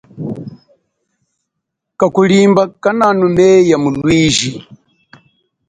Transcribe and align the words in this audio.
Kakhulimba 1.99 2.61
kananumeya 2.83 3.75
mulwiji. 3.83 4.49